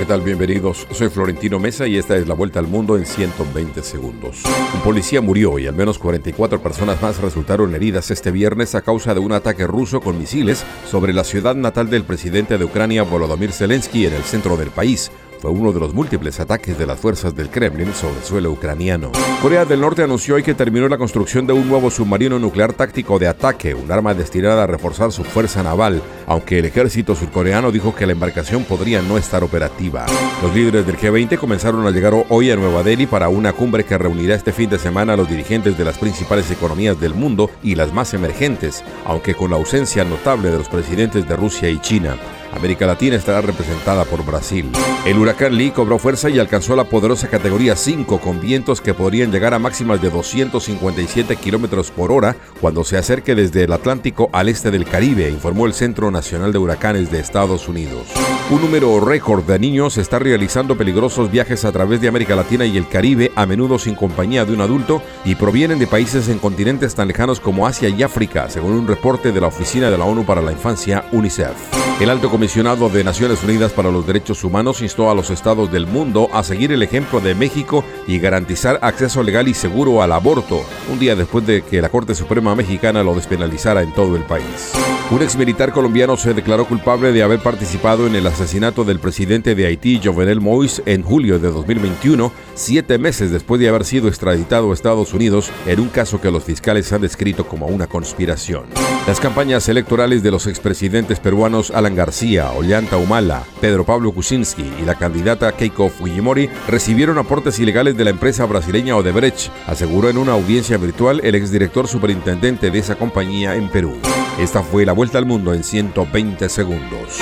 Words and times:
¿qué 0.00 0.06
tal? 0.06 0.22
Bienvenidos. 0.22 0.86
Soy 0.92 1.10
Florentino 1.10 1.58
Mesa 1.58 1.86
y 1.86 1.98
esta 1.98 2.16
es 2.16 2.26
la 2.26 2.32
vuelta 2.32 2.58
al 2.58 2.66
mundo 2.66 2.96
en 2.96 3.04
120 3.04 3.82
segundos. 3.82 4.42
Un 4.72 4.80
policía 4.80 5.20
murió 5.20 5.58
y 5.58 5.66
al 5.66 5.74
menos 5.74 5.98
44 5.98 6.62
personas 6.62 7.02
más 7.02 7.20
resultaron 7.20 7.74
heridas 7.74 8.10
este 8.10 8.30
viernes 8.30 8.74
a 8.74 8.80
causa 8.80 9.12
de 9.12 9.20
un 9.20 9.32
ataque 9.32 9.66
ruso 9.66 10.00
con 10.00 10.18
misiles 10.18 10.64
sobre 10.90 11.12
la 11.12 11.22
ciudad 11.22 11.54
natal 11.54 11.90
del 11.90 12.04
presidente 12.04 12.56
de 12.56 12.64
Ucrania 12.64 13.02
Volodymyr 13.02 13.52
Zelensky 13.52 14.06
en 14.06 14.14
el 14.14 14.22
centro 14.22 14.56
del 14.56 14.70
país 14.70 15.10
fue 15.40 15.50
uno 15.50 15.72
de 15.72 15.80
los 15.80 15.94
múltiples 15.94 16.38
ataques 16.38 16.78
de 16.78 16.86
las 16.86 17.00
fuerzas 17.00 17.34
del 17.34 17.48
Kremlin 17.48 17.94
sobre 17.94 18.18
el 18.18 18.24
suelo 18.24 18.52
ucraniano. 18.52 19.10
Corea 19.40 19.64
del 19.64 19.80
Norte 19.80 20.02
anunció 20.02 20.34
hoy 20.34 20.42
que 20.42 20.54
terminó 20.54 20.86
la 20.88 20.98
construcción 20.98 21.46
de 21.46 21.54
un 21.54 21.66
nuevo 21.66 21.90
submarino 21.90 22.38
nuclear 22.38 22.74
táctico 22.74 23.18
de 23.18 23.28
ataque, 23.28 23.74
un 23.74 23.90
arma 23.90 24.12
destinada 24.12 24.64
a 24.64 24.66
reforzar 24.66 25.12
su 25.12 25.24
fuerza 25.24 25.62
naval, 25.62 26.02
aunque 26.26 26.58
el 26.58 26.66
ejército 26.66 27.14
surcoreano 27.14 27.72
dijo 27.72 27.94
que 27.94 28.06
la 28.06 28.12
embarcación 28.12 28.64
podría 28.64 29.00
no 29.00 29.16
estar 29.16 29.42
operativa. 29.42 30.04
Los 30.42 30.54
líderes 30.54 30.86
del 30.86 30.98
G20 30.98 31.38
comenzaron 31.38 31.86
a 31.86 31.90
llegar 31.90 32.12
hoy 32.28 32.50
a 32.50 32.56
Nueva 32.56 32.82
Delhi 32.82 33.06
para 33.06 33.30
una 33.30 33.54
cumbre 33.54 33.84
que 33.84 33.96
reunirá 33.96 34.34
este 34.34 34.52
fin 34.52 34.68
de 34.68 34.78
semana 34.78 35.14
a 35.14 35.16
los 35.16 35.28
dirigentes 35.28 35.78
de 35.78 35.84
las 35.84 35.96
principales 35.96 36.50
economías 36.50 37.00
del 37.00 37.14
mundo 37.14 37.50
y 37.62 37.76
las 37.76 37.94
más 37.94 38.12
emergentes, 38.12 38.84
aunque 39.06 39.34
con 39.34 39.50
la 39.50 39.56
ausencia 39.56 40.04
notable 40.04 40.50
de 40.50 40.58
los 40.58 40.68
presidentes 40.68 41.26
de 41.26 41.36
Rusia 41.36 41.70
y 41.70 41.78
China. 41.78 42.16
América 42.52 42.86
Latina 42.86 43.16
estará 43.16 43.40
representada 43.40 44.04
por 44.04 44.24
Brasil. 44.24 44.70
El 45.04 45.18
huracán 45.18 45.56
Lee 45.56 45.70
cobró 45.70 45.98
fuerza 45.98 46.30
y 46.30 46.38
alcanzó 46.38 46.76
la 46.76 46.84
poderosa 46.84 47.28
categoría 47.28 47.76
5 47.76 48.20
con 48.20 48.40
vientos 48.40 48.80
que 48.80 48.94
podrían 48.94 49.30
llegar 49.30 49.54
a 49.54 49.58
máximas 49.58 50.02
de 50.02 50.10
257 50.10 51.36
kilómetros 51.36 51.90
por 51.90 52.12
hora 52.12 52.36
cuando 52.60 52.84
se 52.84 52.96
acerque 52.96 53.34
desde 53.34 53.64
el 53.64 53.72
Atlántico 53.72 54.30
al 54.32 54.48
este 54.48 54.70
del 54.70 54.84
Caribe, 54.84 55.28
informó 55.28 55.66
el 55.66 55.74
Centro 55.74 56.10
Nacional 56.10 56.52
de 56.52 56.58
Huracanes 56.58 57.10
de 57.10 57.20
Estados 57.20 57.68
Unidos. 57.68 58.08
Un 58.50 58.62
número 58.62 58.98
récord 58.98 59.44
de 59.44 59.60
niños 59.60 59.96
está 59.96 60.18
realizando 60.18 60.76
peligrosos 60.76 61.30
viajes 61.30 61.64
a 61.64 61.70
través 61.70 62.00
de 62.00 62.08
América 62.08 62.34
Latina 62.34 62.66
y 62.66 62.76
el 62.76 62.88
Caribe, 62.88 63.30
a 63.36 63.46
menudo 63.46 63.78
sin 63.78 63.94
compañía 63.94 64.44
de 64.44 64.52
un 64.52 64.60
adulto, 64.60 65.02
y 65.24 65.36
provienen 65.36 65.78
de 65.78 65.86
países 65.86 66.28
en 66.28 66.40
continentes 66.40 66.96
tan 66.96 67.06
lejanos 67.06 67.38
como 67.38 67.66
Asia 67.68 67.88
y 67.88 68.02
África, 68.02 68.50
según 68.50 68.72
un 68.72 68.88
reporte 68.88 69.30
de 69.30 69.40
la 69.40 69.46
Oficina 69.46 69.88
de 69.88 69.96
la 69.96 70.04
ONU 70.04 70.24
para 70.24 70.42
la 70.42 70.50
Infancia, 70.50 71.04
UNICEF. 71.12 71.52
El 72.00 72.10
alto 72.10 72.28
comisionado 72.40 72.88
de 72.88 73.04
Naciones 73.04 73.44
Unidas 73.44 73.70
para 73.72 73.90
los 73.90 74.06
Derechos 74.06 74.44
Humanos 74.44 74.80
instó 74.80 75.10
a 75.10 75.14
los 75.14 75.28
estados 75.28 75.70
del 75.70 75.86
mundo 75.86 76.30
a 76.32 76.42
seguir 76.42 76.72
el 76.72 76.82
ejemplo 76.82 77.20
de 77.20 77.34
México 77.34 77.84
y 78.06 78.18
garantizar 78.18 78.78
acceso 78.80 79.22
legal 79.22 79.46
y 79.46 79.52
seguro 79.52 80.02
al 80.02 80.10
aborto, 80.10 80.64
un 80.90 80.98
día 80.98 81.14
después 81.14 81.46
de 81.46 81.60
que 81.60 81.82
la 81.82 81.90
Corte 81.90 82.14
Suprema 82.14 82.54
Mexicana 82.54 83.02
lo 83.02 83.14
despenalizara 83.14 83.82
en 83.82 83.92
todo 83.92 84.16
el 84.16 84.22
país. 84.22 84.72
Un 85.10 85.20
ex 85.20 85.36
militar 85.36 85.72
colombiano 85.72 86.16
se 86.16 86.32
declaró 86.32 86.64
culpable 86.64 87.12
de 87.12 87.22
haber 87.22 87.40
participado 87.40 88.06
en 88.06 88.14
el 88.14 88.26
asesinato 88.26 88.84
del 88.84 89.00
presidente 89.00 89.54
de 89.54 89.66
Haití, 89.66 90.00
Jovenel 90.02 90.40
Moïse, 90.40 90.82
en 90.86 91.02
julio 91.02 91.38
de 91.38 91.50
2021, 91.50 92.32
siete 92.54 92.96
meses 92.96 93.30
después 93.30 93.60
de 93.60 93.68
haber 93.68 93.84
sido 93.84 94.08
extraditado 94.08 94.70
a 94.70 94.74
Estados 94.74 95.12
Unidos 95.12 95.50
en 95.66 95.78
un 95.78 95.88
caso 95.90 96.22
que 96.22 96.30
los 96.30 96.44
fiscales 96.44 96.90
han 96.94 97.02
descrito 97.02 97.46
como 97.46 97.66
una 97.66 97.86
conspiración. 97.86 98.64
Las 99.10 99.18
campañas 99.18 99.68
electorales 99.68 100.22
de 100.22 100.30
los 100.30 100.46
expresidentes 100.46 101.18
peruanos 101.18 101.72
Alan 101.72 101.96
García, 101.96 102.52
Ollanta 102.52 102.96
Humala, 102.96 103.42
Pedro 103.60 103.84
Pablo 103.84 104.12
Kuczynski 104.12 104.62
y 104.80 104.84
la 104.84 104.94
candidata 104.94 105.50
Keiko 105.50 105.88
Fujimori 105.88 106.48
recibieron 106.68 107.18
aportes 107.18 107.58
ilegales 107.58 107.96
de 107.96 108.04
la 108.04 108.10
empresa 108.10 108.46
brasileña 108.46 108.94
Odebrecht, 108.96 109.50
aseguró 109.66 110.10
en 110.10 110.16
una 110.16 110.34
audiencia 110.34 110.76
virtual 110.76 111.20
el 111.24 111.34
exdirector 111.34 111.88
superintendente 111.88 112.70
de 112.70 112.78
esa 112.78 112.94
compañía 112.94 113.56
en 113.56 113.68
Perú. 113.68 113.96
Esta 114.38 114.62
fue 114.62 114.86
la 114.86 114.92
vuelta 114.92 115.18
al 115.18 115.26
mundo 115.26 115.54
en 115.54 115.64
120 115.64 116.48
segundos. 116.48 117.18